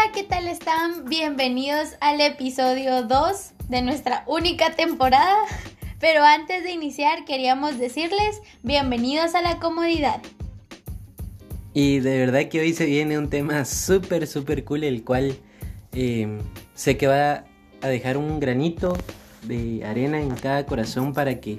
Hola, 0.00 0.12
¿qué 0.12 0.22
tal 0.22 0.48
están? 0.48 1.04
Bienvenidos 1.06 1.88
al 2.00 2.22
episodio 2.22 3.02
2 3.02 3.52
de 3.68 3.82
nuestra 3.82 4.24
única 4.26 4.74
temporada. 4.74 5.36
Pero 5.98 6.24
antes 6.24 6.62
de 6.64 6.70
iniciar 6.70 7.26
queríamos 7.26 7.78
decirles 7.78 8.40
bienvenidos 8.62 9.34
a 9.34 9.42
la 9.42 9.58
comodidad. 9.58 10.22
Y 11.74 11.98
de 11.98 12.18
verdad 12.18 12.48
que 12.48 12.60
hoy 12.60 12.72
se 12.72 12.86
viene 12.86 13.18
un 13.18 13.28
tema 13.28 13.66
súper, 13.66 14.26
súper 14.26 14.64
cool, 14.64 14.84
el 14.84 15.04
cual 15.04 15.36
eh, 15.92 16.38
sé 16.72 16.96
que 16.96 17.06
va 17.06 17.44
a 17.82 17.88
dejar 17.88 18.16
un 18.16 18.40
granito 18.40 18.96
de 19.42 19.84
arena 19.84 20.18
en 20.18 20.30
cada 20.30 20.64
corazón 20.64 21.12
para 21.12 21.40
que 21.40 21.58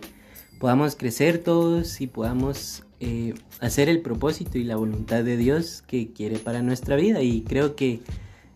podamos 0.60 0.96
crecer 0.96 1.38
todos 1.38 2.02
y 2.02 2.08
podamos 2.08 2.86
eh, 3.02 3.36
hacer 3.60 3.88
el 3.88 4.02
propósito 4.02 4.58
y 4.58 4.64
la 4.64 4.78
voluntad 4.78 5.24
de 5.24 5.38
Dios 5.38 5.84
que 5.86 6.12
quiere 6.12 6.40
para 6.40 6.64
nuestra 6.64 6.96
vida. 6.96 7.22
Y 7.22 7.42
creo 7.42 7.76
que 7.76 8.00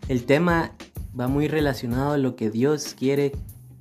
el 0.08 0.24
tema 0.24 0.72
va 1.18 1.28
muy 1.28 1.48
relacionado 1.48 2.12
a 2.12 2.18
lo 2.18 2.36
que 2.36 2.50
Dios 2.50 2.94
quiere 2.98 3.32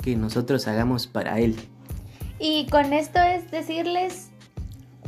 que 0.04 0.16
nosotros 0.16 0.68
hagamos 0.68 1.08
para 1.08 1.40
Él. 1.40 1.56
Y 2.40 2.68
con 2.68 2.94
esto 2.94 3.20
es 3.22 3.50
decirles 3.52 4.30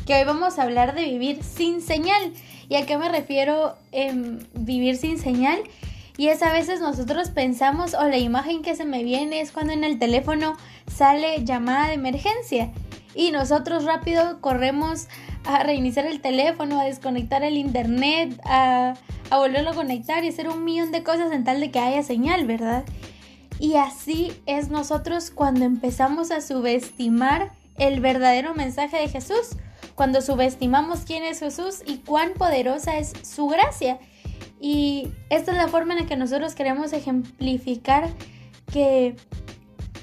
que 0.06 0.16
hoy 0.16 0.24
vamos 0.24 0.60
a 0.60 0.64
hablar 0.64 0.96
de 0.96 1.04
vivir 1.04 1.44
sin 1.44 1.82
señal. 1.82 2.34
¿Y 2.70 2.76
a 2.76 2.86
qué 2.86 2.98
me 2.98 3.10
refiero 3.10 3.76
en 3.92 4.46
vivir 4.54 4.98
sin 4.98 5.18
señal? 5.18 5.60
Y 6.18 6.30
es 6.30 6.42
a 6.42 6.52
veces 6.52 6.80
nosotros 6.80 7.30
pensamos 7.30 7.94
o 7.94 8.04
la 8.08 8.18
imagen 8.18 8.62
que 8.62 8.76
se 8.76 8.86
me 8.86 9.04
viene 9.04 9.42
es 9.42 9.52
cuando 9.52 9.74
en 9.74 9.84
el 9.84 10.00
teléfono 10.00 10.58
sale 10.88 11.44
llamada 11.44 11.88
de 11.88 11.94
emergencia 11.94 12.72
y 13.14 13.32
nosotros 13.32 13.84
rápido 13.84 14.42
corremos 14.42 15.08
a 15.44 15.64
reiniciar 15.64 16.06
el 16.06 16.22
teléfono, 16.22 16.80
a 16.80 16.86
desconectar 16.86 17.44
el 17.44 17.58
internet, 17.58 18.40
a, 18.46 18.96
a 19.30 19.38
volverlo 19.38 19.72
a 19.72 19.76
conectar 19.76 20.24
y 20.24 20.30
hacer 20.30 20.50
un 20.50 20.64
millón 20.64 20.92
de 20.92 21.04
cosas 21.04 21.32
en 21.32 21.44
tal 21.44 21.60
de 21.60 21.72
que 21.72 21.80
haya 21.80 22.04
señal, 22.04 22.46
¿verdad? 22.46 22.86
Y 23.60 23.76
así 23.76 24.34
es 24.46 24.70
nosotros 24.70 25.32
cuando 25.32 25.66
empezamos 25.66 26.32
a 26.32 26.42
subestimar 26.42 27.52
el 27.78 28.00
verdadero 28.00 28.54
mensaje 28.54 28.98
de 28.98 29.10
Jesús, 29.10 29.58
cuando 29.96 30.22
subestimamos 30.22 31.02
quién 31.02 31.24
es 31.24 31.40
Jesús 31.40 31.82
y 31.86 31.98
cuán 31.98 32.34
poderosa 32.34 32.98
es 32.98 33.14
su 33.24 33.48
gracia. 33.48 34.00
Y 34.60 35.10
esta 35.30 35.52
es 35.52 35.58
la 35.58 35.68
forma 35.68 35.94
en 35.94 36.02
la 36.02 36.06
que 36.06 36.16
nosotros 36.16 36.56
queremos 36.56 36.94
ejemplificar 36.94 38.10
que 38.72 39.16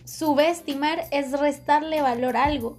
subestimar 0.05 1.05
es 1.11 1.33
restarle 1.33 2.03
valor 2.03 2.37
a 2.37 2.45
algo. 2.45 2.79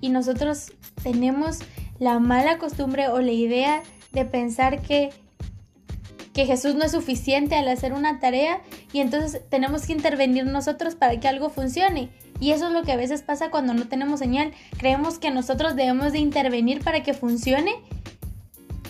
Y 0.00 0.10
nosotros 0.10 0.72
tenemos 1.02 1.58
la 1.98 2.18
mala 2.18 2.58
costumbre 2.58 3.08
o 3.08 3.20
la 3.20 3.32
idea 3.32 3.82
de 4.12 4.24
pensar 4.24 4.80
que, 4.82 5.10
que 6.38 6.46
Jesús 6.46 6.76
no 6.76 6.84
es 6.84 6.92
suficiente 6.92 7.56
al 7.56 7.66
hacer 7.66 7.92
una 7.92 8.20
tarea 8.20 8.60
y 8.92 9.00
entonces 9.00 9.42
tenemos 9.48 9.84
que 9.84 9.92
intervenir 9.92 10.46
nosotros 10.46 10.94
para 10.94 11.18
que 11.18 11.26
algo 11.26 11.50
funcione. 11.50 12.10
Y 12.38 12.52
eso 12.52 12.68
es 12.68 12.72
lo 12.72 12.84
que 12.84 12.92
a 12.92 12.96
veces 12.96 13.22
pasa 13.22 13.50
cuando 13.50 13.74
no 13.74 13.88
tenemos 13.88 14.20
señal. 14.20 14.52
Creemos 14.78 15.18
que 15.18 15.32
nosotros 15.32 15.74
debemos 15.74 16.12
de 16.12 16.20
intervenir 16.20 16.84
para 16.84 17.02
que 17.02 17.12
funcione 17.12 17.72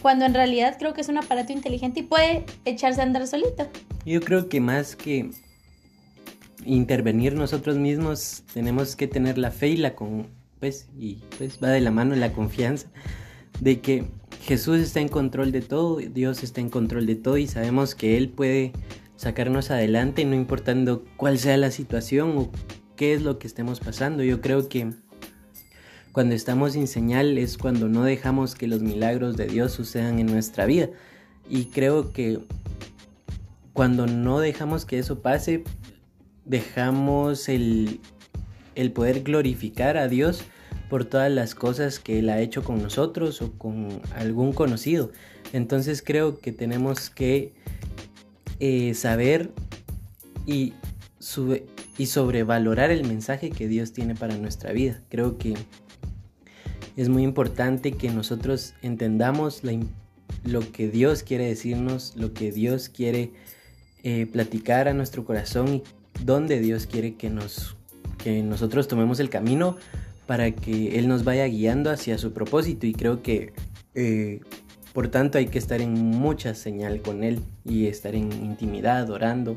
cuando 0.02 0.26
en 0.26 0.34
realidad 0.34 0.76
creo 0.78 0.92
que 0.92 1.00
es 1.00 1.08
un 1.08 1.16
aparato 1.16 1.54
inteligente 1.54 2.00
y 2.00 2.02
puede 2.02 2.44
echarse 2.66 3.00
a 3.00 3.04
andar 3.04 3.26
solito. 3.26 3.66
Yo 4.04 4.20
creo 4.20 4.50
que 4.50 4.60
más 4.60 4.94
que 4.94 5.30
intervenir 6.66 7.32
nosotros 7.32 7.78
mismos, 7.78 8.42
tenemos 8.52 8.94
que 8.94 9.06
tener 9.06 9.38
la 9.38 9.52
fe 9.52 9.68
y 9.68 9.76
la 9.78 9.94
con 9.94 10.26
pues 10.60 10.86
y 10.98 11.22
pues 11.38 11.58
va 11.64 11.68
de 11.68 11.80
la 11.80 11.92
mano 11.92 12.14
la 12.14 12.30
confianza 12.30 12.88
de 13.60 13.80
que 13.80 14.04
Jesús 14.42 14.78
está 14.78 15.00
en 15.00 15.08
control 15.08 15.52
de 15.52 15.60
todo, 15.60 15.96
Dios 15.96 16.42
está 16.42 16.60
en 16.60 16.70
control 16.70 17.06
de 17.06 17.16
todo 17.16 17.38
y 17.38 17.46
sabemos 17.46 17.94
que 17.94 18.16
él 18.16 18.28
puede 18.28 18.72
sacarnos 19.16 19.70
adelante 19.70 20.24
no 20.24 20.34
importando 20.34 21.04
cuál 21.16 21.38
sea 21.38 21.56
la 21.56 21.70
situación 21.70 22.38
o 22.38 22.50
qué 22.96 23.14
es 23.14 23.22
lo 23.22 23.38
que 23.38 23.46
estemos 23.46 23.80
pasando. 23.80 24.22
Yo 24.22 24.40
creo 24.40 24.68
que 24.68 24.92
cuando 26.12 26.34
estamos 26.34 26.72
sin 26.72 26.86
señal 26.86 27.36
es 27.36 27.58
cuando 27.58 27.88
no 27.88 28.04
dejamos 28.04 28.54
que 28.54 28.66
los 28.66 28.80
milagros 28.80 29.36
de 29.36 29.46
Dios 29.46 29.72
sucedan 29.72 30.18
en 30.18 30.26
nuestra 30.26 30.66
vida. 30.66 30.88
Y 31.48 31.66
creo 31.66 32.12
que 32.12 32.40
cuando 33.72 34.06
no 34.06 34.40
dejamos 34.40 34.84
que 34.84 34.98
eso 34.98 35.20
pase, 35.20 35.64
dejamos 36.44 37.48
el, 37.48 38.00
el 38.74 38.92
poder 38.92 39.22
glorificar 39.22 39.96
a 39.96 40.08
Dios 40.08 40.42
por 40.88 41.04
todas 41.04 41.30
las 41.30 41.54
cosas 41.54 41.98
que 41.98 42.18
Él 42.18 42.30
ha 42.30 42.40
hecho 42.40 42.64
con 42.64 42.82
nosotros 42.82 43.42
o 43.42 43.52
con 43.52 44.00
algún 44.14 44.52
conocido. 44.52 45.10
Entonces 45.52 46.02
creo 46.02 46.38
que 46.38 46.52
tenemos 46.52 47.10
que 47.10 47.52
eh, 48.60 48.94
saber 48.94 49.50
y, 50.46 50.74
y 51.98 52.06
sobrevalorar 52.06 52.90
el 52.90 53.06
mensaje 53.06 53.50
que 53.50 53.68
Dios 53.68 53.92
tiene 53.92 54.14
para 54.14 54.36
nuestra 54.36 54.72
vida. 54.72 55.00
Creo 55.08 55.38
que 55.38 55.54
es 56.96 57.08
muy 57.08 57.22
importante 57.22 57.92
que 57.92 58.10
nosotros 58.10 58.74
entendamos 58.82 59.62
lo 60.42 60.72
que 60.72 60.88
Dios 60.88 61.22
quiere 61.22 61.46
decirnos, 61.46 62.14
lo 62.16 62.34
que 62.34 62.50
Dios 62.50 62.88
quiere 62.88 63.30
eh, 64.02 64.26
platicar 64.26 64.88
a 64.88 64.94
nuestro 64.94 65.24
corazón 65.24 65.74
y 65.76 65.82
dónde 66.24 66.58
Dios 66.58 66.86
quiere 66.86 67.14
que, 67.14 67.30
nos, 67.30 67.76
que 68.16 68.42
nosotros 68.42 68.88
tomemos 68.88 69.20
el 69.20 69.30
camino 69.30 69.76
para 70.28 70.50
que 70.52 70.98
Él 70.98 71.08
nos 71.08 71.24
vaya 71.24 71.46
guiando 71.46 71.90
hacia 71.90 72.18
su 72.18 72.34
propósito. 72.34 72.86
Y 72.86 72.92
creo 72.92 73.22
que, 73.22 73.54
eh, 73.94 74.40
por 74.92 75.08
tanto, 75.08 75.38
hay 75.38 75.46
que 75.46 75.58
estar 75.58 75.80
en 75.80 75.94
mucha 75.94 76.54
señal 76.54 77.00
con 77.00 77.24
Él 77.24 77.40
y 77.64 77.86
estar 77.86 78.14
en 78.14 78.30
intimidad, 78.30 79.08
orando 79.08 79.54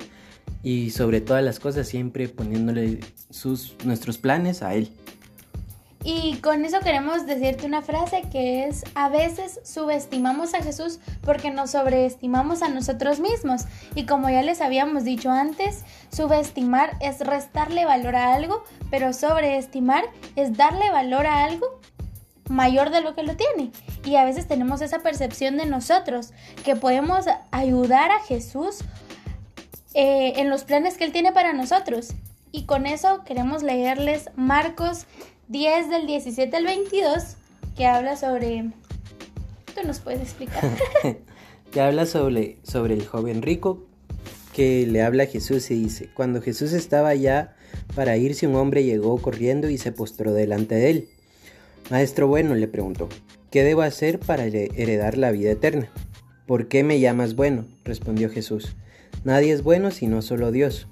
y 0.63 0.91
sobre 0.91 1.19
todas 1.19 1.43
las 1.43 1.59
cosas 1.59 1.89
siempre 1.89 2.29
poniéndole 2.29 3.01
sus, 3.29 3.75
nuestros 3.83 4.17
planes 4.17 4.63
a 4.63 4.73
Él. 4.73 4.91
Y 6.03 6.37
con 6.37 6.65
eso 6.65 6.79
queremos 6.79 7.27
decirte 7.27 7.67
una 7.67 7.83
frase 7.83 8.23
que 8.31 8.65
es, 8.65 8.83
a 8.95 9.09
veces 9.09 9.59
subestimamos 9.63 10.55
a 10.55 10.63
Jesús 10.63 10.99
porque 11.21 11.51
nos 11.51 11.71
sobreestimamos 11.71 12.63
a 12.63 12.69
nosotros 12.69 13.19
mismos. 13.19 13.65
Y 13.93 14.05
como 14.05 14.29
ya 14.29 14.41
les 14.41 14.61
habíamos 14.61 15.03
dicho 15.03 15.29
antes, 15.29 15.83
subestimar 16.11 16.97
es 17.01 17.19
restarle 17.19 17.85
valor 17.85 18.15
a 18.15 18.33
algo, 18.33 18.63
pero 18.89 19.13
sobreestimar 19.13 20.03
es 20.35 20.57
darle 20.57 20.89
valor 20.89 21.27
a 21.27 21.43
algo 21.43 21.79
mayor 22.49 22.89
de 22.89 23.01
lo 23.01 23.13
que 23.13 23.23
lo 23.23 23.35
tiene. 23.35 23.71
Y 24.03 24.15
a 24.15 24.25
veces 24.25 24.47
tenemos 24.47 24.81
esa 24.81 24.99
percepción 24.99 25.57
de 25.57 25.67
nosotros, 25.67 26.33
que 26.63 26.75
podemos 26.75 27.25
ayudar 27.51 28.11
a 28.11 28.19
Jesús 28.21 28.79
eh, 29.93 30.33
en 30.37 30.49
los 30.49 30.63
planes 30.63 30.97
que 30.97 31.03
Él 31.03 31.11
tiene 31.11 31.31
para 31.31 31.53
nosotros. 31.53 32.13
Y 32.51 32.65
con 32.65 32.85
eso 32.85 33.23
queremos 33.23 33.63
leerles 33.63 34.29
Marcos 34.35 35.05
10 35.51 35.89
del 35.89 36.07
17 36.07 36.55
al 36.55 36.63
22, 36.63 37.35
que 37.75 37.85
habla 37.85 38.15
sobre... 38.15 38.71
¿Tú 39.75 39.85
nos 39.85 39.99
puedes 39.99 40.21
explicar? 40.21 40.63
que 41.71 41.81
habla 41.81 42.05
sobre, 42.05 42.57
sobre 42.63 42.93
el 42.93 43.05
joven 43.05 43.41
rico 43.41 43.85
que 44.53 44.87
le 44.87 45.01
habla 45.01 45.23
a 45.23 45.27
Jesús 45.27 45.69
y 45.71 45.75
dice, 45.75 46.09
cuando 46.13 46.41
Jesús 46.41 46.71
estaba 46.71 47.13
ya 47.15 47.57
para 47.95 48.15
irse, 48.15 48.47
un 48.47 48.55
hombre 48.55 48.85
llegó 48.85 49.21
corriendo 49.21 49.69
y 49.69 49.77
se 49.77 49.91
postró 49.91 50.31
delante 50.31 50.75
de 50.75 50.89
él. 50.89 51.09
Maestro 51.89 52.29
bueno, 52.29 52.55
le 52.55 52.69
preguntó, 52.69 53.09
¿qué 53.49 53.63
debo 53.63 53.81
hacer 53.81 54.19
para 54.19 54.45
heredar 54.45 55.17
la 55.17 55.31
vida 55.31 55.51
eterna? 55.51 55.91
¿Por 56.47 56.69
qué 56.69 56.85
me 56.85 57.01
llamas 57.01 57.35
bueno? 57.35 57.65
respondió 57.83 58.29
Jesús. 58.29 58.77
Nadie 59.25 59.51
es 59.51 59.63
bueno 59.63 59.91
sino 59.91 60.21
solo 60.21 60.53
Dios. 60.53 60.87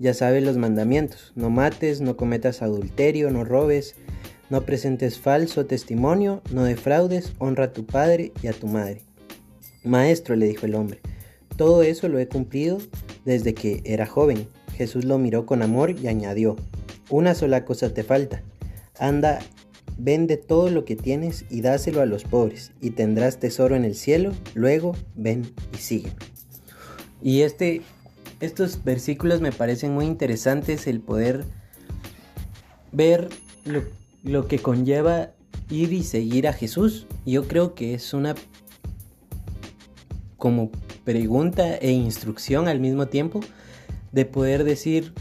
Ya 0.00 0.14
sabes 0.14 0.42
los 0.42 0.56
mandamientos, 0.56 1.30
no 1.36 1.50
mates, 1.50 2.00
no 2.00 2.16
cometas 2.16 2.62
adulterio, 2.62 3.30
no 3.30 3.44
robes, 3.44 3.96
no 4.48 4.62
presentes 4.62 5.18
falso 5.18 5.66
testimonio, 5.66 6.40
no 6.50 6.64
defraudes, 6.64 7.34
honra 7.38 7.66
a 7.66 7.72
tu 7.74 7.84
padre 7.84 8.32
y 8.42 8.46
a 8.46 8.54
tu 8.54 8.66
madre. 8.66 9.02
Maestro, 9.84 10.36
le 10.36 10.48
dijo 10.48 10.64
el 10.64 10.74
hombre, 10.74 11.00
todo 11.58 11.82
eso 11.82 12.08
lo 12.08 12.18
he 12.18 12.26
cumplido 12.26 12.78
desde 13.26 13.52
que 13.52 13.82
era 13.84 14.06
joven. 14.06 14.48
Jesús 14.74 15.04
lo 15.04 15.18
miró 15.18 15.44
con 15.44 15.60
amor 15.60 15.90
y 15.90 16.08
añadió, 16.08 16.56
una 17.10 17.34
sola 17.34 17.66
cosa 17.66 17.92
te 17.92 18.02
falta. 18.02 18.42
Anda, 18.98 19.40
vende 19.98 20.38
todo 20.38 20.70
lo 20.70 20.86
que 20.86 20.96
tienes 20.96 21.44
y 21.50 21.60
dáselo 21.60 22.00
a 22.00 22.06
los 22.06 22.24
pobres, 22.24 22.72
y 22.80 22.92
tendrás 22.92 23.38
tesoro 23.38 23.76
en 23.76 23.84
el 23.84 23.94
cielo, 23.94 24.32
luego 24.54 24.96
ven 25.14 25.42
y 25.74 25.76
sígueme. 25.76 26.16
Y 27.20 27.42
este 27.42 27.82
estos 28.40 28.82
versículos 28.82 29.40
me 29.40 29.52
parecen 29.52 29.94
muy 29.94 30.06
interesantes 30.06 30.86
el 30.86 31.00
poder 31.00 31.44
ver 32.90 33.28
lo, 34.24 34.48
que 34.48 34.58
conlleva 34.58 35.30
ir 35.68 35.92
y 35.92 36.02
seguir 36.02 36.48
a 36.48 36.52
Jesús. 36.52 37.06
Yo 37.26 37.46
creo 37.46 37.74
que 37.74 37.94
es 37.94 38.14
una 38.14 38.34
como 40.38 40.70
pregunta 41.04 41.76
e 41.76 41.90
instrucción 41.92 42.66
al 42.66 42.80
mismo 42.80 43.06
tiempo 43.06 43.40
de 44.12 44.24
poder 44.24 44.64
decir 44.64 45.12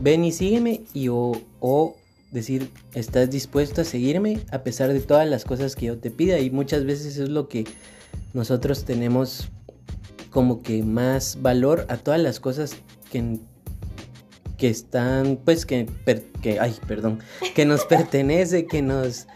ven 0.00 0.24
y 0.24 0.32
sígueme 0.32 0.82
y 0.92 1.08
o, 1.08 1.32
o 1.60 1.96
decir 2.32 2.70
estás 2.94 3.30
dispuesto 3.30 3.80
a 3.80 3.84
seguirme 3.84 4.40
a 4.50 4.62
pesar 4.62 4.92
de 4.92 5.00
todas 5.00 5.28
las 5.28 5.44
cosas 5.44 5.74
que 5.74 5.86
yo 5.86 5.98
te 5.98 6.10
pida 6.10 6.38
y 6.38 6.50
muchas 6.50 6.84
veces 6.84 7.16
es 7.16 7.28
lo 7.30 7.48
que 7.48 7.64
nosotros 8.34 8.84
tenemos 8.84 9.50
como 10.32 10.62
que 10.62 10.82
más 10.82 11.38
valor 11.40 11.86
a 11.88 11.98
todas 11.98 12.20
las 12.20 12.40
cosas 12.40 12.74
que, 13.10 13.38
que 14.56 14.68
están, 14.68 15.38
pues 15.44 15.66
que, 15.66 15.86
que, 16.40 16.58
ay, 16.58 16.74
perdón, 16.88 17.20
que 17.54 17.66
nos 17.66 17.84
pertenece, 17.88 18.66
que 18.66 18.82
nos, 18.82 19.28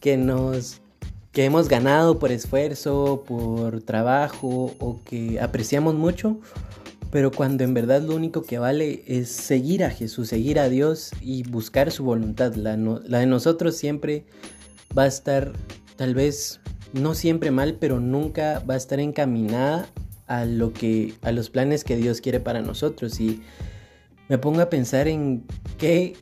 que 0.00 0.16
nos, 0.16 0.80
que 1.32 1.44
hemos 1.44 1.68
ganado 1.68 2.18
por 2.18 2.30
esfuerzo, 2.32 3.24
por 3.26 3.82
trabajo 3.82 4.74
o 4.78 5.00
que 5.04 5.40
apreciamos 5.40 5.96
mucho, 5.96 6.38
pero 7.10 7.32
cuando 7.32 7.64
en 7.64 7.74
verdad 7.74 8.02
lo 8.02 8.14
único 8.14 8.42
que 8.42 8.58
vale 8.58 9.02
es 9.06 9.30
seguir 9.30 9.84
a 9.84 9.90
Jesús, 9.90 10.28
seguir 10.28 10.60
a 10.60 10.68
Dios 10.68 11.10
y 11.20 11.42
buscar 11.42 11.90
su 11.90 12.04
voluntad. 12.04 12.54
La, 12.54 12.76
la 12.76 13.18
de 13.18 13.26
nosotros 13.26 13.76
siempre 13.76 14.24
va 14.96 15.02
a 15.02 15.08
estar, 15.08 15.52
tal 15.96 16.14
vez 16.14 16.60
no 16.92 17.14
siempre 17.14 17.50
mal, 17.50 17.76
pero 17.80 17.98
nunca 17.98 18.62
va 18.68 18.74
a 18.74 18.76
estar 18.76 19.00
encaminada 19.00 19.88
a 20.26 20.44
lo 20.44 20.72
que 20.72 21.14
a 21.22 21.32
los 21.32 21.50
planes 21.50 21.84
que 21.84 21.96
Dios 21.96 22.20
quiere 22.20 22.40
para 22.40 22.62
nosotros. 22.62 23.20
Y 23.20 23.42
me 24.28 24.38
pongo 24.38 24.60
a 24.60 24.70
pensar 24.70 25.08
en 25.08 25.44
qué 25.78 26.16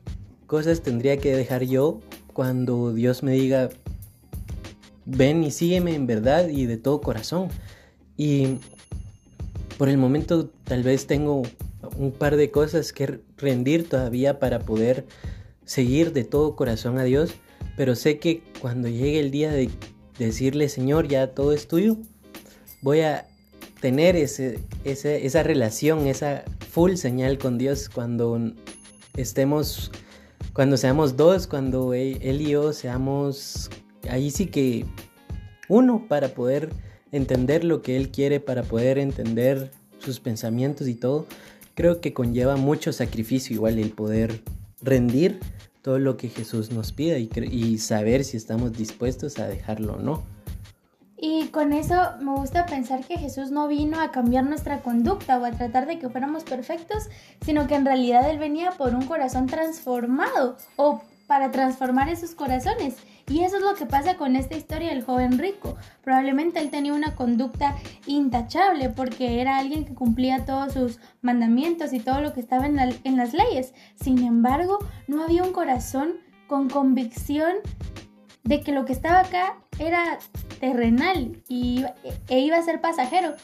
cosas 0.47 0.83
tendría 0.83 1.17
que 1.17 1.35
dejar 1.35 1.65
yo 1.65 2.01
cuando 2.33 2.93
Dios 2.93 3.23
me 3.23 3.33
diga 3.33 3.71
ven 5.05 5.43
y 5.43 5.51
sígueme 5.51 5.95
en 5.95 6.07
verdad 6.07 6.49
y 6.49 6.67
de 6.67 6.77
todo 6.77 7.01
corazón 7.01 7.49
y 8.17 8.59
por 9.79 9.89
el 9.89 9.99
momento 9.99 10.51
tal 10.65 10.83
vez 10.83 11.07
tengo 11.07 11.43
un 11.97 12.13
par 12.13 12.37
de 12.37 12.51
cosas 12.51 12.93
que 12.93 13.21
rendir 13.37 13.89
todavía 13.89 14.39
para 14.39 14.61
poder 14.61 15.07
seguir 15.65 16.13
de 16.13 16.25
todo 16.25 16.55
corazón 16.55 16.99
a 16.99 17.05
Dios 17.05 17.35
pero 17.77 17.97
sé 17.97 18.19
que 18.19 18.43
cuando 18.61 18.89
llegue 18.89 19.21
el 19.21 19.31
día 19.31 19.51
de 19.51 19.71
decirle 20.19 20.69
Señor 20.69 21.09
ya 21.09 21.29
todo 21.29 21.53
es 21.53 21.67
tuyo 21.67 21.97
voy 22.81 23.01
a 23.01 23.27
tener 23.83 24.15
ese, 24.15 24.61
esa 24.85 25.43
relación, 25.43 26.07
esa 26.07 26.45
full 26.71 26.95
señal 26.95 27.37
con 27.37 27.59
Dios 27.59 27.89
cuando 27.89 28.53
estemos, 29.17 29.91
cuando 30.53 30.77
seamos 30.77 31.17
dos, 31.17 31.49
cuando 31.49 31.93
Él 31.93 32.41
y 32.41 32.51
yo 32.51 32.73
seamos, 32.73 33.71
ahí 34.09 34.31
sí 34.31 34.47
que 34.47 34.87
uno 35.69 36.07
para 36.09 36.29
poder 36.29 36.71
entender 37.11 37.65
lo 37.65 37.83
que 37.83 37.97
Él 37.97 38.11
quiere, 38.11 38.39
para 38.39 38.63
poder 38.63 38.99
entender 38.99 39.73
sus 39.99 40.21
pensamientos 40.21 40.87
y 40.87 40.95
todo, 40.95 41.27
creo 41.75 42.01
que 42.01 42.15
conlleva 42.15 42.55
mucho 42.55 42.93
sacrificio 42.93 43.53
igual 43.53 43.81
el 43.81 43.91
poder 43.91 44.43
rendir 44.81 45.41
todo 45.83 45.99
lo 45.99 46.17
que 46.17 46.29
Jesús 46.29 46.71
nos 46.71 46.93
pida 46.93 47.19
y 47.19 47.79
saber 47.79 48.23
si 48.23 48.37
estamos 48.37 48.75
dispuestos 48.75 49.41
a 49.41 49.49
dejarlo 49.49 49.95
o 49.95 50.01
no. 50.01 50.42
Y 51.25 51.51
con 51.51 51.73
eso 51.73 51.95
me 52.21 52.33
gusta 52.33 52.67
pensar 52.67 53.05
que 53.05 53.17
Jesús 53.17 53.53
no 53.53 53.69
vino 53.69 54.01
a 54.01 54.11
cambiar 54.11 54.43
nuestra 54.43 54.81
conducta 54.81 55.39
o 55.39 55.45
a 55.45 55.53
tratar 55.53 55.87
de 55.87 56.01
que 56.01 56.09
fuéramos 56.09 56.43
perfectos, 56.43 57.09
sino 57.43 57.69
que 57.69 57.77
en 57.77 57.87
realidad 57.87 58.29
Él 58.29 58.41
venía 58.41 58.73
por 58.73 58.93
un 58.97 59.07
corazón 59.07 59.47
transformado 59.47 60.57
o 60.75 61.01
para 61.29 61.53
transformar 61.53 62.09
esos 62.09 62.35
corazones. 62.35 62.97
Y 63.29 63.45
eso 63.45 63.59
es 63.59 63.63
lo 63.63 63.75
que 63.75 63.87
pasa 63.87 64.17
con 64.17 64.35
esta 64.35 64.57
historia 64.57 64.89
del 64.89 65.05
joven 65.05 65.39
rico. 65.39 65.77
Probablemente 66.03 66.59
él 66.59 66.71
tenía 66.71 66.93
una 66.93 67.15
conducta 67.15 67.77
intachable 68.07 68.89
porque 68.89 69.41
era 69.41 69.59
alguien 69.59 69.85
que 69.85 69.95
cumplía 69.95 70.45
todos 70.45 70.73
sus 70.73 70.99
mandamientos 71.21 71.93
y 71.93 72.01
todo 72.01 72.21
lo 72.21 72.33
que 72.33 72.41
estaba 72.41 72.67
en, 72.67 72.81
en 72.81 73.17
las 73.17 73.33
leyes. 73.33 73.75
Sin 73.95 74.25
embargo, 74.25 74.81
no 75.07 75.23
había 75.23 75.45
un 75.45 75.53
corazón 75.53 76.15
con 76.49 76.69
convicción 76.69 77.53
de 78.43 78.61
que 78.61 78.73
lo 78.73 78.85
que 78.85 78.93
estaba 78.93 79.21
acá 79.21 79.57
era 79.79 80.19
terrenal 80.63 81.43
y, 81.49 81.85
e 82.29 82.39
iba 82.39 82.57
a 82.57 82.63
ser 82.63 82.81
pasajero. 82.81 83.35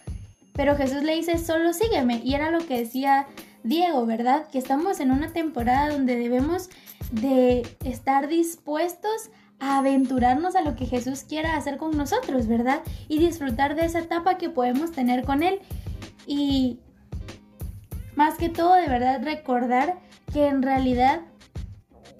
Pero 0.53 0.77
Jesús 0.77 1.03
le 1.03 1.17
dice, 1.17 1.37
solo 1.37 1.73
sígueme. 1.73 2.23
Y 2.25 2.35
era 2.35 2.53
lo 2.53 2.61
que 2.61 2.79
decía 2.79 3.27
Diego, 3.65 4.07
¿verdad? 4.07 4.47
Que 4.53 4.59
estamos 4.59 5.01
en 5.01 5.11
una 5.11 5.33
temporada 5.33 5.91
donde 5.91 6.15
debemos 6.15 6.71
de 7.11 7.67
estar 7.85 8.29
dispuestos 8.29 9.31
a 9.59 9.79
aventurarnos 9.79 10.55
a 10.55 10.63
lo 10.63 10.77
que 10.77 10.87
Jesús 10.87 11.25
quiera 11.25 11.57
hacer 11.57 11.77
con 11.77 11.97
nosotros, 11.97 12.47
¿verdad? 12.47 12.83
Y 13.09 13.19
disfrutar 13.19 13.75
de 13.75 13.87
esa 13.87 13.99
etapa 13.99 14.39
que 14.39 14.49
podemos 14.49 14.93
tener 14.93 15.25
con 15.25 15.43
Él. 15.43 15.59
Y 16.25 16.79
más 18.15 18.39
que 18.39 18.49
todo, 18.49 18.75
de 18.75 18.87
verdad, 18.87 19.25
recordar 19.25 19.99
que 20.33 20.47
en 20.47 20.63
realidad 20.63 21.23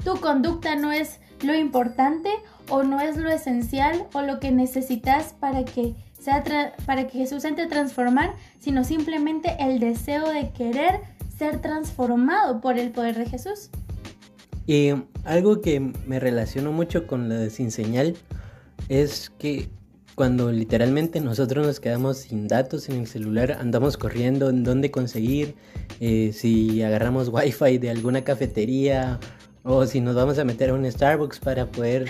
tu 0.05 0.19
conducta 0.19 0.75
no 0.75 0.91
es 0.91 1.21
lo 1.45 1.55
importante 1.55 2.31
o 2.69 2.83
no 2.83 3.01
es 3.01 3.17
lo 3.17 3.31
esencial 3.31 4.07
o 4.13 4.23
lo 4.23 4.41
que 4.41 4.51
necesitas 4.51 5.35
para 5.35 5.65
que 5.65 5.95
sea 6.19 6.43
para 6.85 7.07
que 7.07 7.19
Jesús 7.19 7.45
entre 7.45 7.65
a 7.65 7.69
transformar, 7.69 8.35
sino 8.59 8.85
simplemente 8.85 9.57
el 9.61 9.79
deseo 9.79 10.29
de 10.31 10.51
querer 10.51 11.01
ser 11.37 11.61
transformado 11.61 12.61
por 12.61 12.79
el 12.79 12.91
poder 12.91 13.17
de 13.17 13.27
Jesús. 13.27 13.71
Y 14.67 14.91
algo 15.25 15.61
que 15.61 15.81
me 15.81 16.21
relaciono 16.21 16.73
mucho 16.73 17.07
con 17.07 17.29
la 17.29 17.37
de 17.37 17.51
sin 17.51 17.71
señal 17.71 18.17
es 18.89 19.31
que 19.39 19.69
cuando 20.15 20.51
literalmente 20.51 21.21
nosotros 21.21 21.65
nos 21.65 21.79
quedamos 21.79 22.19
sin 22.19 22.49
datos 22.49 22.89
en 22.89 22.97
el 22.97 23.07
celular, 23.07 23.53
andamos 23.53 23.97
corriendo 23.97 24.51
en 24.51 24.65
dónde 24.65 24.91
conseguir, 24.91 25.55
eh, 26.01 26.33
si 26.35 26.83
agarramos 26.83 27.29
wifi 27.29 27.79
de 27.79 27.91
alguna 27.91 28.25
cafetería 28.25 29.21
o 29.63 29.87
si 29.87 30.01
nos 30.01 30.15
vamos 30.15 30.39
a 30.39 30.45
meter 30.45 30.71
a 30.71 30.75
un 30.75 30.91
Starbucks 30.91 31.41
para 31.41 31.67
poder, 31.67 32.07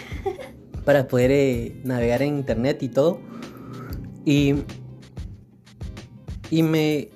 para 0.85 1.09
poder 1.09 1.31
eh, 1.31 1.81
navegar 1.85 2.23
en 2.23 2.37
internet 2.37 2.83
y 2.83 2.89
todo. 2.89 3.21
Y, 4.25 4.55
y 6.50 6.62
me, 6.62 7.09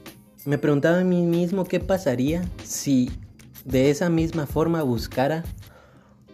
me 0.44 0.58
preguntaba 0.58 1.00
a 1.00 1.04
mí 1.04 1.22
mismo 1.22 1.64
qué 1.64 1.80
pasaría 1.80 2.42
si 2.64 3.10
de 3.64 3.90
esa 3.90 4.08
misma 4.10 4.46
forma 4.46 4.82
buscara 4.82 5.44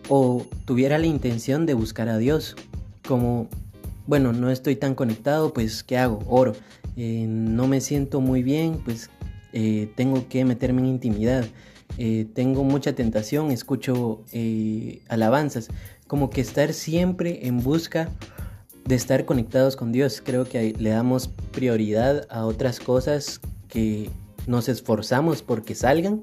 o 0.09 0.47
tuviera 0.65 0.99
la 0.99 1.07
intención 1.07 1.67
de 1.67 1.75
buscar 1.75 2.09
a 2.09 2.19
Dios. 2.19 2.57
Como, 3.07 3.49
bueno, 4.07 4.33
no 4.33 4.51
estoy 4.51 4.77
tan 4.77 4.95
conectado, 4.95 5.53
pues 5.53 5.83
¿qué 5.83 5.99
hago? 5.99 6.21
Oro. 6.29 6.53
Eh, 6.97 7.27
no 7.29 7.69
me 7.69 7.81
siento 7.81 8.21
muy 8.21 8.43
bien, 8.43 8.81
pues 8.85 9.11
eh, 9.53 9.89
tengo 9.97 10.29
que 10.29 10.45
meterme 10.45 10.81
en 10.81 10.87
intimidad. 10.87 11.45
Eh, 11.97 12.27
tengo 12.35 12.65
mucha 12.65 12.95
tentación, 12.95 13.51
escucho 13.51 14.23
eh, 14.33 15.03
alabanzas, 15.09 15.69
como 16.07 16.31
que 16.31 16.41
estar 16.41 16.73
siempre 16.73 17.47
en 17.47 17.63
busca 17.63 18.11
de 18.85 18.95
estar 18.95 19.25
conectados 19.25 19.77
con 19.77 19.93
Dios. 19.93 20.23
Creo 20.25 20.45
que 20.45 20.75
le 20.79 20.91
damos 20.91 21.29
prioridad 21.53 22.27
a 22.31 22.45
otras 22.45 22.81
cosas 22.81 23.41
que 23.69 24.11
nos 24.47 24.69
esforzamos 24.69 25.43
porque 25.43 25.75
salgan 25.75 26.23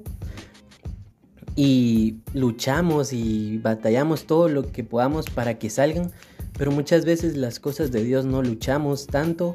y 1.54 2.16
luchamos 2.34 3.12
y 3.12 3.58
batallamos 3.58 4.26
todo 4.26 4.48
lo 4.48 4.70
que 4.70 4.84
podamos 4.84 5.26
para 5.26 5.58
que 5.58 5.70
salgan, 5.70 6.10
pero 6.58 6.70
muchas 6.70 7.04
veces 7.04 7.36
las 7.36 7.60
cosas 7.60 7.90
de 7.92 8.04
Dios 8.04 8.26
no 8.26 8.42
luchamos 8.42 9.06
tanto 9.06 9.54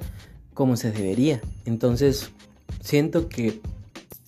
como 0.53 0.77
se 0.77 0.91
debería. 0.91 1.41
Entonces 1.65 2.31
siento 2.81 3.29
que 3.29 3.61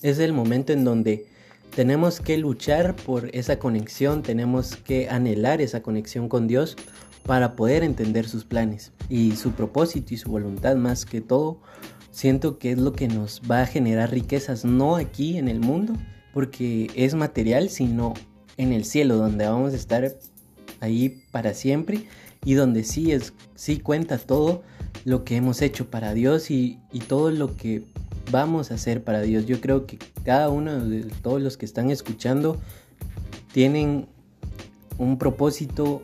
es 0.01 0.19
el 0.19 0.33
momento 0.33 0.73
en 0.73 0.83
donde 0.83 1.27
tenemos 1.75 2.19
que 2.19 2.37
luchar 2.37 2.95
por 2.95 3.29
esa 3.33 3.57
conexión, 3.57 4.21
tenemos 4.21 4.75
que 4.75 5.09
anhelar 5.09 5.61
esa 5.61 5.81
conexión 5.81 6.29
con 6.29 6.47
Dios 6.47 6.75
para 7.25 7.55
poder 7.55 7.83
entender 7.83 8.27
sus 8.27 8.43
planes 8.45 8.91
y 9.09 9.35
su 9.35 9.53
propósito 9.53 10.13
y 10.13 10.17
su 10.17 10.29
voluntad 10.29 10.75
más 10.75 11.05
que 11.05 11.21
todo. 11.21 11.59
Siento 12.11 12.59
que 12.59 12.71
es 12.71 12.77
lo 12.77 12.93
que 12.93 13.07
nos 13.07 13.41
va 13.49 13.61
a 13.61 13.65
generar 13.65 14.11
riquezas, 14.11 14.65
no 14.65 14.97
aquí 14.97 15.37
en 15.37 15.47
el 15.47 15.59
mundo, 15.59 15.93
porque 16.31 16.91
es 16.95 17.15
material, 17.15 17.69
sino 17.69 18.13
en 18.57 18.71
el 18.71 18.85
cielo, 18.85 19.15
donde 19.15 19.47
vamos 19.47 19.73
a 19.73 19.77
estar 19.77 20.15
ahí 20.79 21.23
para 21.31 21.55
siempre 21.55 22.05
y 22.45 22.53
donde 22.53 22.83
sí 22.83 23.11
es 23.11 23.33
sí 23.55 23.79
cuenta 23.79 24.17
todo 24.19 24.63
lo 25.05 25.23
que 25.23 25.35
hemos 25.35 25.61
hecho 25.61 25.89
para 25.89 26.13
Dios 26.13 26.51
y, 26.51 26.79
todo 27.07 27.31
lo 27.31 27.55
que 27.55 27.83
vamos 28.31 28.71
a 28.71 28.75
hacer 28.75 29.03
para 29.03 29.21
Dios. 29.21 29.45
Yo 29.45 29.59
creo 29.59 29.85
que 29.85 29.99
cada 30.23 30.49
uno 30.49 30.85
de 30.85 31.03
todos 31.21 31.41
los 31.41 31.57
que 31.57 31.65
están 31.65 31.91
escuchando 31.91 32.57
tienen 33.51 34.07
un 34.97 35.17
propósito 35.17 36.01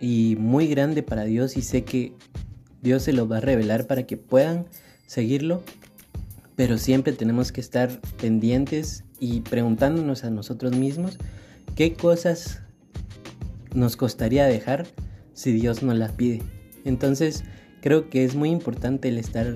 y 0.00 0.36
muy 0.38 0.66
grande 0.66 1.02
para 1.02 1.24
Dios 1.24 1.56
y 1.56 1.62
sé 1.62 1.84
que 1.84 2.12
Dios 2.82 3.04
se 3.04 3.12
lo 3.12 3.28
va 3.28 3.38
a 3.38 3.40
revelar 3.40 3.86
para 3.86 4.02
que 4.04 4.16
puedan 4.16 4.66
seguirlo, 5.06 5.62
pero 6.56 6.78
siempre 6.78 7.12
tenemos 7.12 7.52
que 7.52 7.60
estar 7.60 8.00
pendientes 8.20 9.04
y 9.20 9.40
preguntándonos 9.40 10.24
a 10.24 10.30
nosotros 10.30 10.76
mismos 10.76 11.18
qué 11.76 11.94
cosas 11.94 12.60
nos 13.74 13.96
costaría 13.96 14.46
dejar 14.46 14.86
si 15.34 15.52
Dios 15.52 15.82
nos 15.82 15.96
las 15.96 16.12
pide. 16.12 16.42
Entonces 16.84 17.44
creo 17.82 18.08
que 18.08 18.24
es 18.24 18.34
muy 18.34 18.48
importante 18.48 19.08
el 19.08 19.18
estar 19.18 19.52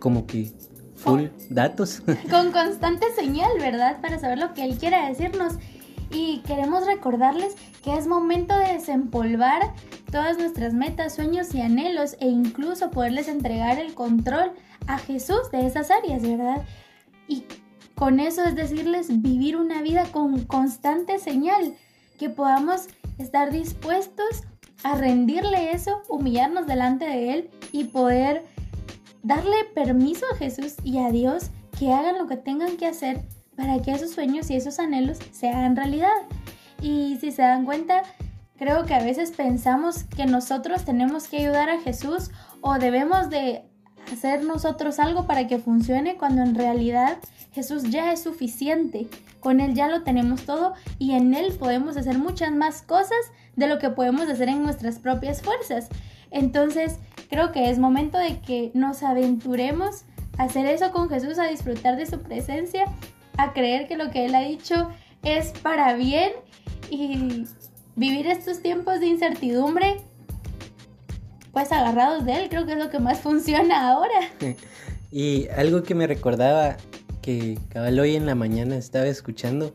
como 0.00 0.26
que 0.26 0.50
full 0.96 1.26
datos. 1.50 2.02
Con 2.30 2.50
constante 2.50 3.06
señal, 3.14 3.50
¿verdad? 3.60 4.00
Para 4.00 4.18
saber 4.18 4.38
lo 4.38 4.52
que 4.54 4.64
él 4.64 4.76
quiere 4.78 5.06
decirnos. 5.06 5.54
y 6.12 6.42
queremos 6.44 6.86
recordarles 6.86 7.54
que 7.84 7.96
es 7.96 8.08
momento 8.08 8.58
de 8.58 8.72
desempolvar 8.72 9.74
todas 10.10 10.38
nuestras 10.38 10.74
metas, 10.74 11.14
sueños 11.14 11.54
y 11.54 11.60
anhelos 11.60 12.16
e 12.18 12.26
incluso 12.26 12.90
poderles 12.90 13.28
entregar 13.28 13.78
el 13.78 13.94
control 13.94 14.50
a 14.88 14.98
Jesús 14.98 15.52
de 15.52 15.66
esas 15.66 15.92
áreas, 15.92 16.22
¿verdad? 16.22 16.64
Y 17.28 17.44
con 17.94 18.18
eso 18.18 18.42
es 18.42 18.56
decirles 18.56 19.22
vivir 19.22 19.56
una 19.56 19.82
vida 19.82 20.06
con 20.10 20.44
constante 20.46 21.20
señal, 21.20 21.74
que 22.18 22.28
podamos 22.28 22.88
estar 23.18 23.52
dispuestos 23.52 24.42
a 24.82 24.94
rendirle 24.94 25.72
eso, 25.72 26.02
humillarnos 26.08 26.66
delante 26.66 27.04
de 27.04 27.34
Él 27.34 27.50
y 27.72 27.84
poder 27.84 28.44
darle 29.22 29.64
permiso 29.74 30.24
a 30.32 30.36
Jesús 30.36 30.76
y 30.82 30.98
a 30.98 31.10
Dios 31.10 31.50
que 31.78 31.92
hagan 31.92 32.18
lo 32.18 32.26
que 32.26 32.36
tengan 32.36 32.76
que 32.76 32.86
hacer 32.86 33.22
para 33.56 33.80
que 33.82 33.92
esos 33.92 34.10
sueños 34.10 34.50
y 34.50 34.56
esos 34.56 34.78
anhelos 34.78 35.18
se 35.32 35.50
hagan 35.50 35.76
realidad. 35.76 36.08
Y 36.80 37.18
si 37.20 37.30
se 37.30 37.42
dan 37.42 37.64
cuenta, 37.64 38.02
creo 38.56 38.84
que 38.84 38.94
a 38.94 39.02
veces 39.02 39.32
pensamos 39.32 40.04
que 40.04 40.26
nosotros 40.26 40.84
tenemos 40.84 41.28
que 41.28 41.38
ayudar 41.38 41.68
a 41.68 41.80
Jesús 41.80 42.30
o 42.62 42.78
debemos 42.78 43.28
de 43.28 43.64
hacer 44.10 44.44
nosotros 44.44 44.98
algo 44.98 45.26
para 45.26 45.46
que 45.46 45.58
funcione 45.58 46.16
cuando 46.16 46.42
en 46.42 46.54
realidad 46.54 47.18
Jesús 47.52 47.84
ya 47.90 48.12
es 48.12 48.22
suficiente. 48.22 49.08
Con 49.40 49.60
Él 49.60 49.74
ya 49.74 49.88
lo 49.88 50.02
tenemos 50.02 50.42
todo 50.42 50.74
y 50.98 51.12
en 51.12 51.34
Él 51.34 51.52
podemos 51.58 51.96
hacer 51.96 52.18
muchas 52.18 52.52
más 52.52 52.82
cosas 52.82 53.18
de 53.56 53.66
lo 53.66 53.78
que 53.78 53.90
podemos 53.90 54.28
hacer 54.28 54.48
en 54.48 54.62
nuestras 54.62 54.98
propias 54.98 55.42
fuerzas. 55.42 55.88
Entonces 56.30 56.98
creo 57.28 57.52
que 57.52 57.70
es 57.70 57.78
momento 57.78 58.18
de 58.18 58.40
que 58.40 58.70
nos 58.74 59.02
aventuremos 59.02 60.04
a 60.38 60.44
hacer 60.44 60.66
eso 60.66 60.92
con 60.92 61.08
Jesús, 61.08 61.38
a 61.38 61.46
disfrutar 61.46 61.96
de 61.96 62.06
su 62.06 62.20
presencia, 62.20 62.84
a 63.36 63.52
creer 63.52 63.88
que 63.88 63.96
lo 63.96 64.10
que 64.10 64.26
Él 64.26 64.34
ha 64.34 64.40
dicho 64.40 64.90
es 65.22 65.50
para 65.62 65.94
bien 65.94 66.32
y 66.90 67.44
vivir 67.96 68.26
estos 68.26 68.62
tiempos 68.62 69.00
de 69.00 69.06
incertidumbre 69.06 69.98
pues 71.52 71.72
agarrados 71.72 72.24
de 72.24 72.34
él, 72.34 72.48
creo 72.48 72.64
que 72.66 72.72
es 72.72 72.78
lo 72.78 72.90
que 72.90 72.98
más 72.98 73.20
funciona 73.22 73.90
ahora. 73.90 74.20
y 75.10 75.48
algo 75.48 75.82
que 75.82 75.94
me 75.94 76.06
recordaba 76.06 76.76
que 77.22 77.58
cabal 77.68 77.98
hoy 77.98 78.16
en 78.16 78.26
la 78.26 78.34
mañana 78.34 78.76
estaba 78.76 79.06
escuchando 79.06 79.74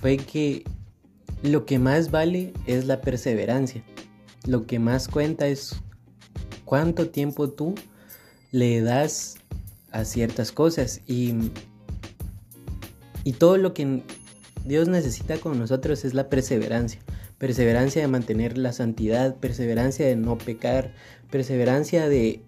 fue 0.00 0.16
que 0.16 0.64
lo 1.42 1.66
que 1.66 1.78
más 1.78 2.10
vale 2.10 2.52
es 2.66 2.86
la 2.86 3.00
perseverancia. 3.00 3.82
Lo 4.46 4.66
que 4.66 4.78
más 4.78 5.08
cuenta 5.08 5.48
es 5.48 5.76
cuánto 6.64 7.08
tiempo 7.08 7.50
tú 7.50 7.74
le 8.52 8.80
das 8.80 9.38
a 9.90 10.04
ciertas 10.04 10.52
cosas 10.52 11.00
y, 11.06 11.34
y 13.24 13.32
todo 13.32 13.56
lo 13.56 13.74
que 13.74 14.02
Dios 14.64 14.88
necesita 14.88 15.38
con 15.38 15.58
nosotros 15.58 16.04
es 16.04 16.14
la 16.14 16.28
perseverancia 16.28 17.00
perseverancia 17.38 18.02
de 18.02 18.08
mantener 18.08 18.56
la 18.56 18.72
santidad, 18.72 19.36
perseverancia 19.36 20.06
de 20.06 20.16
no 20.16 20.38
pecar, 20.38 20.92
perseverancia 21.30 22.08
de 22.08 22.40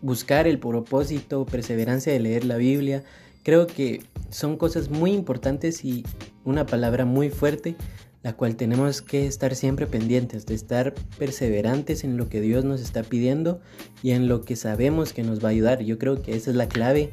buscar 0.00 0.46
el 0.46 0.58
propósito, 0.58 1.44
perseverancia 1.44 2.12
de 2.12 2.20
leer 2.20 2.44
la 2.44 2.56
Biblia. 2.56 3.02
Creo 3.42 3.66
que 3.66 4.02
son 4.30 4.56
cosas 4.56 4.88
muy 4.90 5.12
importantes 5.12 5.84
y 5.84 6.04
una 6.44 6.64
palabra 6.64 7.04
muy 7.04 7.28
fuerte, 7.28 7.76
la 8.22 8.34
cual 8.34 8.56
tenemos 8.56 9.02
que 9.02 9.26
estar 9.26 9.54
siempre 9.56 9.86
pendientes, 9.86 10.46
de 10.46 10.54
estar 10.54 10.94
perseverantes 11.18 12.04
en 12.04 12.16
lo 12.16 12.28
que 12.28 12.40
Dios 12.40 12.64
nos 12.64 12.80
está 12.80 13.02
pidiendo 13.02 13.60
y 14.02 14.12
en 14.12 14.28
lo 14.28 14.42
que 14.42 14.54
sabemos 14.56 15.12
que 15.12 15.24
nos 15.24 15.42
va 15.42 15.48
a 15.48 15.52
ayudar. 15.52 15.82
Yo 15.82 15.98
creo 15.98 16.22
que 16.22 16.36
esa 16.36 16.50
es 16.50 16.56
la 16.56 16.68
clave 16.68 17.12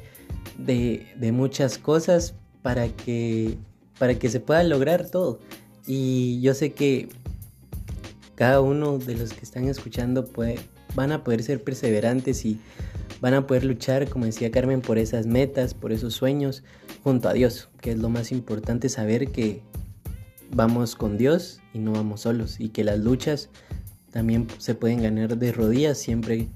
de, 0.57 1.07
de 1.17 1.31
muchas 1.31 1.77
cosas 1.77 2.35
para 2.61 2.89
que, 2.89 3.57
para 3.97 4.19
que 4.19 4.29
se 4.29 4.39
pueda 4.39 4.63
lograr 4.63 5.09
todo. 5.09 5.39
Y 5.87 6.39
yo 6.41 6.53
sé 6.53 6.73
que 6.73 7.09
cada 8.35 8.61
uno 8.61 8.99
de 8.99 9.15
los 9.15 9.33
que 9.33 9.41
están 9.41 9.67
escuchando 9.67 10.25
puede, 10.25 10.59
van 10.95 11.11
a 11.11 11.23
poder 11.23 11.41
ser 11.41 11.63
perseverantes 11.63 12.45
y 12.45 12.59
van 13.19 13.33
a 13.33 13.47
poder 13.47 13.65
luchar, 13.65 14.07
como 14.09 14.25
decía 14.25 14.51
Carmen, 14.51 14.81
por 14.81 14.97
esas 14.97 15.25
metas, 15.25 15.73
por 15.73 15.91
esos 15.91 16.13
sueños, 16.13 16.63
junto 17.03 17.27
a 17.29 17.33
Dios, 17.33 17.69
que 17.81 17.91
es 17.91 17.97
lo 17.97 18.09
más 18.09 18.31
importante 18.31 18.89
saber 18.89 19.31
que 19.31 19.61
vamos 20.51 20.95
con 20.95 21.17
Dios 21.17 21.61
y 21.73 21.79
no 21.79 21.93
vamos 21.93 22.21
solos 22.21 22.59
y 22.59 22.69
que 22.69 22.83
las 22.83 22.99
luchas 22.99 23.49
también 24.11 24.47
se 24.57 24.75
pueden 24.75 25.01
ganar 25.01 25.37
de 25.37 25.51
rodillas 25.51 25.97
siempre, 25.97 26.47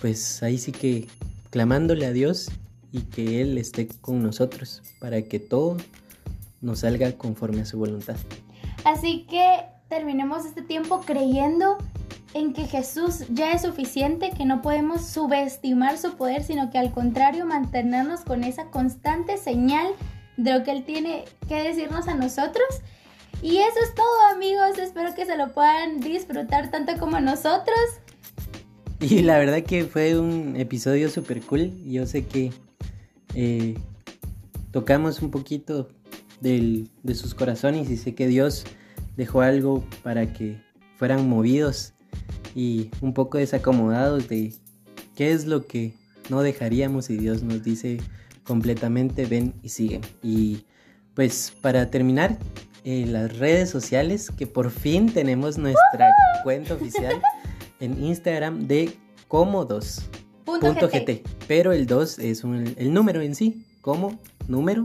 pues 0.00 0.42
ahí 0.42 0.58
sí 0.58 0.72
que 0.72 1.08
clamándole 1.50 2.06
a 2.06 2.12
Dios 2.12 2.50
y 2.92 3.02
que 3.02 3.40
Él 3.40 3.58
esté 3.58 3.88
con 3.88 4.22
nosotros 4.22 4.82
para 5.00 5.22
que 5.22 5.40
todo 5.40 5.76
nos 6.60 6.80
salga 6.80 7.12
conforme 7.12 7.62
a 7.62 7.64
su 7.64 7.78
voluntad. 7.78 8.16
Así 8.84 9.26
que 9.28 9.60
terminemos 9.88 10.44
este 10.44 10.62
tiempo 10.62 11.00
creyendo 11.00 11.78
en 12.34 12.52
que 12.52 12.64
Jesús 12.64 13.24
ya 13.30 13.52
es 13.52 13.62
suficiente, 13.62 14.30
que 14.36 14.44
no 14.44 14.60
podemos 14.60 15.06
subestimar 15.06 15.98
su 15.98 16.16
poder, 16.16 16.42
sino 16.42 16.70
que 16.70 16.78
al 16.78 16.92
contrario 16.92 17.46
mantenernos 17.46 18.20
con 18.20 18.44
esa 18.44 18.70
constante 18.70 19.38
señal 19.38 19.86
de 20.36 20.52
lo 20.52 20.64
que 20.64 20.72
Él 20.72 20.84
tiene 20.84 21.24
que 21.48 21.62
decirnos 21.62 22.08
a 22.08 22.14
nosotros. 22.14 22.66
Y 23.42 23.58
eso 23.58 23.78
es 23.82 23.94
todo 23.94 24.26
amigos, 24.32 24.78
espero 24.78 25.14
que 25.14 25.26
se 25.26 25.36
lo 25.36 25.52
puedan 25.52 26.00
disfrutar 26.00 26.70
tanto 26.70 26.98
como 26.98 27.20
nosotros. 27.20 27.78
Y 29.00 29.22
la 29.22 29.38
verdad 29.38 29.62
que 29.62 29.84
fue 29.84 30.18
un 30.18 30.56
episodio 30.56 31.10
súper 31.10 31.42
cool, 31.42 31.70
yo 31.84 32.06
sé 32.06 32.24
que 32.24 32.52
eh, 33.34 33.76
tocamos 34.70 35.20
un 35.20 35.30
poquito 35.30 35.88
de 36.40 37.14
sus 37.14 37.34
corazones 37.34 37.90
y 37.90 37.96
sé 37.96 38.14
que 38.14 38.26
Dios 38.26 38.64
dejó 39.16 39.40
algo 39.40 39.84
para 40.02 40.32
que 40.32 40.60
fueran 40.96 41.28
movidos 41.28 41.94
y 42.54 42.90
un 43.00 43.14
poco 43.14 43.38
desacomodados 43.38 44.28
de 44.28 44.54
qué 45.16 45.32
es 45.32 45.46
lo 45.46 45.66
que 45.66 45.94
no 46.28 46.42
dejaríamos 46.42 47.10
y 47.10 47.16
Dios 47.16 47.42
nos 47.42 47.62
dice 47.62 47.98
completamente 48.44 49.26
ven 49.26 49.54
y 49.62 49.70
siguen. 49.70 50.02
Y 50.22 50.64
pues 51.14 51.52
para 51.60 51.90
terminar, 51.90 52.38
en 52.84 53.14
las 53.14 53.38
redes 53.38 53.70
sociales 53.70 54.30
que 54.36 54.46
por 54.46 54.70
fin 54.70 55.12
tenemos 55.12 55.56
nuestra 55.56 56.10
cuenta 56.42 56.74
oficial 56.74 57.20
en 57.80 58.02
Instagram 58.02 58.66
de 58.66 58.92
como 59.26 59.64
2. 59.64 60.10
Pero 61.48 61.72
el 61.72 61.86
2 61.86 62.18
es 62.18 62.44
el 62.44 62.92
número 62.92 63.22
en 63.22 63.34
sí, 63.34 63.64
como 63.80 64.18
número 64.46 64.84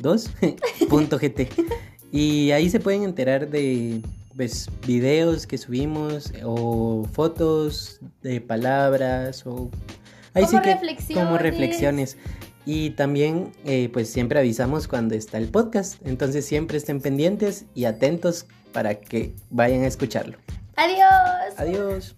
2.gt. 0.00 1.48
y 2.12 2.52
ahí 2.52 2.70
se 2.70 2.78
pueden 2.78 3.02
enterar 3.02 3.50
de 3.50 4.00
pues, 4.36 4.70
videos 4.86 5.46
que 5.46 5.58
subimos 5.58 6.32
o 6.44 7.04
fotos 7.12 8.00
de 8.22 8.40
palabras 8.40 9.44
o... 9.46 9.70
Ahí 10.34 10.44
como 10.44 10.58
sí 10.58 10.62
que 10.64 10.74
reflexiones. 10.74 11.24
como 11.24 11.38
reflexiones. 11.38 12.16
Y 12.64 12.90
también 12.90 13.52
eh, 13.64 13.90
pues 13.92 14.08
siempre 14.10 14.38
avisamos 14.38 14.88
cuando 14.88 15.14
está 15.14 15.38
el 15.38 15.48
podcast. 15.48 15.96
Entonces 16.06 16.44
siempre 16.46 16.78
estén 16.78 17.00
pendientes 17.00 17.66
y 17.74 17.84
atentos 17.84 18.46
para 18.72 19.00
que 19.00 19.34
vayan 19.50 19.82
a 19.82 19.86
escucharlo. 19.86 20.38
Adiós. 20.76 21.54
Adiós. 21.56 22.16